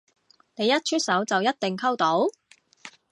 [0.55, 2.25] 你一出手就一定溝到？